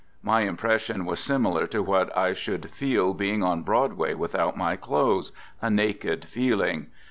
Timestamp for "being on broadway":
3.13-4.15